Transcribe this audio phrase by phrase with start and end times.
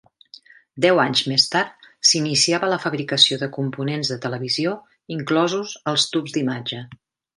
[0.85, 4.73] Deu anys més tard s'iniciava la fabricació de components de televisió,
[5.19, 6.83] inclosos els tubs d'imatge.